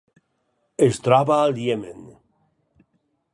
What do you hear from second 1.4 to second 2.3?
al Iemen.